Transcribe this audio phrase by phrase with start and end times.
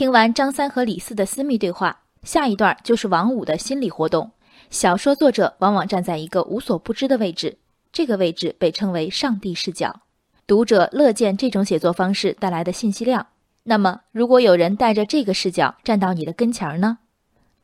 [0.00, 4.30] 听完张三和李四的私密对话，下一段就是王五的心理活动。
[4.70, 7.58] 小说作者往往站在一个无所不知的位置，
[7.92, 10.00] 这个位置被称为上帝视角。
[10.46, 13.26] 读者乐见这种写作方式带来的信息量。
[13.64, 17.00] 那么，如果有人带着这个视角站到你的跟前儿呢？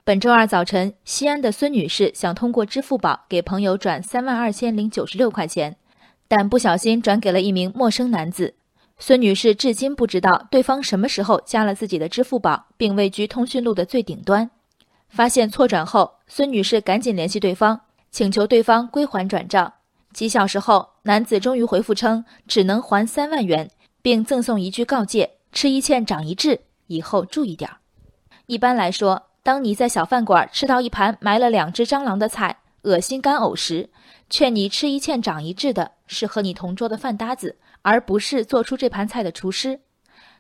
[0.05, 5.79] 本周二早晨，西安的孙女士想通过支付宝给朋友转三万二千零九十六块钱，
[6.29, 8.57] 但不小心转给了一名陌生男子。
[8.99, 14.51] 孙女士至今不知道对方什么时候加了自己的支付宝，并位居通讯录的最顶端。
[15.09, 19.75] 发现错转后，孙女士赶紧联系对方，请求对方归还转账。
[20.13, 23.71] 几小时后，男子终于回复称只能还三万元，
[24.01, 27.77] 并赠送一句告诫：“吃一堑长一智，以后注意点儿。”
[28.47, 29.25] 一般来说。
[29.47, 33.91] 当你在小饭馆吃到一盘埋了两只蟑螂的菜，恶心干呕时，
[34.29, 37.55] 劝你吃一堑长一智的是和你同桌的饭搭子，
[37.87, 39.79] 而不是做出这盘菜的厨师。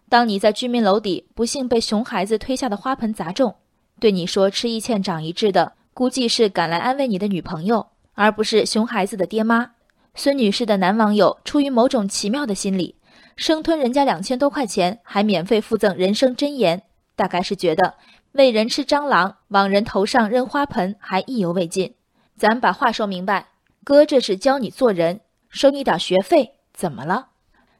[0.08, 3.54] 当你在居民楼底不幸被熊孩子推下的花盆砸中，
[4.00, 9.70] 对你说吃一堑长一智的，估计是赶来安慰你的女朋友，而不是熊孩子的爹妈。
[10.16, 12.96] 孙女士的男网友出于某种奇妙的心理，
[13.36, 16.82] 生吞人家两千多块钱，还免费附赠人生箴言，
[17.14, 17.94] 大概是觉得。
[18.32, 21.94] 喂人吃蟑螂，往人头上扔花盆，还意犹未尽。
[22.36, 23.46] 咱把话说明白，
[23.84, 27.28] 哥这是教你做人，收你点学费，怎么了？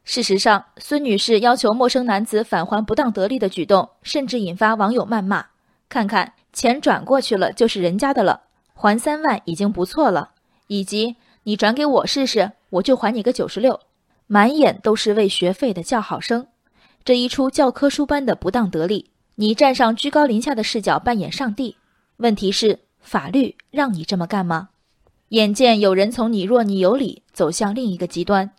[0.07, 5.47] 事实上，孙女士要求陌生男子返还不当得利的举动，甚至引发网友谩骂。
[5.89, 10.31] 看看钱转过去了，就是人家的了，还三万已经不错了。
[10.69, 13.81] 以及你转给我试试，我就还你个九十六，
[14.29, 16.47] 满眼都是为学费的叫好声。
[17.05, 19.11] 这一出教科书般的不当得利。
[19.35, 21.77] 你站上居高临下的视角扮演上帝，
[22.19, 24.69] 问题是法律让你这么干吗？
[25.31, 28.53] 眼见有人从你若你有理走向另一个极端，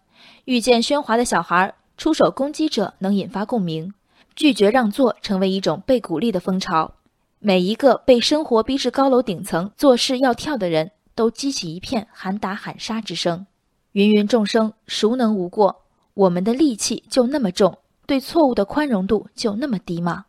[0.46, 3.94] 遇见喧哗的小孩出手攻击者能引发共鸣，
[4.36, 6.94] 拒绝让座成为一种被鼓励的风潮，
[7.40, 13.45] 每一个被生活逼至高楼顶层做事要跳的人都激起一片喊打喊杀之声。
[13.94, 15.83] 芸芸众生孰能无过？
[16.14, 20.26] 我们的戾气就那么重，对错误的宽容度就那么低吗？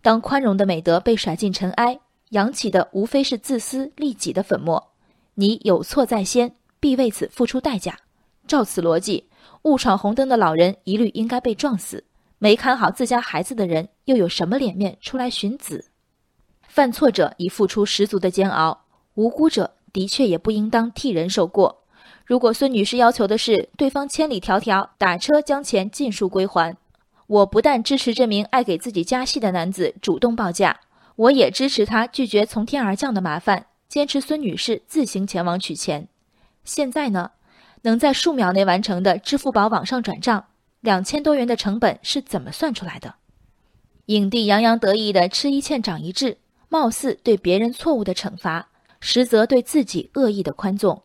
[0.00, 2.00] 当宽容的美德被甩进尘埃，
[2.30, 4.92] 扬起的无非是自私利己的粉末。
[5.34, 7.98] 你有错在先，必为此付出代价。
[8.46, 9.28] 照此逻辑，
[9.62, 12.04] 误闯红灯的老人一律应该被撞死。
[12.38, 15.86] 没看好自家孩子的人，又有什么脸面出来寻子？
[16.66, 21.84] 犯错者已付出十足的煎熬，无辜者的确也不应当替人受过。
[22.24, 26.76] 如果孙女士要求的是对方千里迢迢打车将钱尽数归还。
[27.26, 30.80] 我不但支持这名爱给自己加戏的男子主动报价，
[31.16, 36.08] 我也支持他拒绝从天而降的麻烦，坚持孙女士自行前往取钱。
[36.64, 37.30] 现在呢，
[37.82, 40.46] 能在数秒内完成的支付宝网上转账，
[40.80, 43.14] 两千多元的成本是怎么算出来的？
[44.06, 46.38] 影帝洋洋得意的吃一堑长一智，
[46.68, 48.68] 貌似对别人错误的惩罚，
[49.00, 51.02] 实则对自己恶意的宽纵。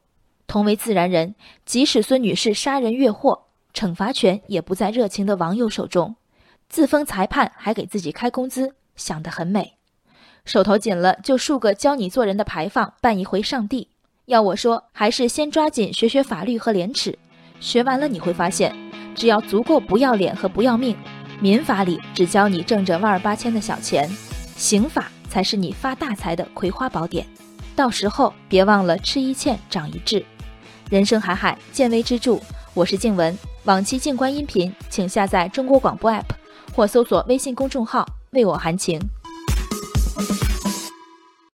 [0.48, 3.44] 同为自然人，即使孙女士杀人越货。
[3.74, 6.16] 惩罚权也不在热情的网友手中，
[6.68, 9.78] 自封裁判还给自己开工资，想得很美。
[10.46, 13.90] 手头紧了就竖个教你做人的牌坊，办一回上帝。
[14.28, 17.18] 要我说，还是先抓紧学学法律和廉耻。
[17.62, 18.76] 学完了你会发现，
[19.16, 20.98] 只要足够不要脸和不要命，
[21.40, 24.10] 民法里只教你挣着万儿八千的小钱，
[24.58, 27.26] 刑法才是你发大财的葵花宝典。
[27.74, 30.26] 到时候别忘了吃一堑长一智。
[30.90, 32.38] 人生海海，见微知著。
[32.74, 33.36] 我是静文。
[33.64, 36.26] 往期静观音频，请下载中国广播 APP
[36.76, 39.00] 或搜索微信公众号“为我含情”。